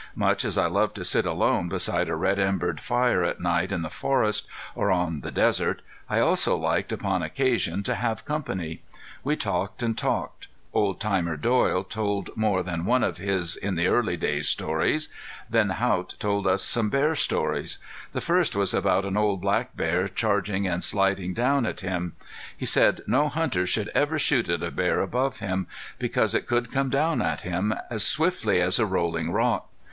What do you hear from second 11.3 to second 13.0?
Doyle told more than